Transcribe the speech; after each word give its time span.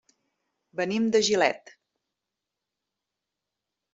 Venim 0.79 1.05
de 1.15 1.21
Gilet. 1.27 1.73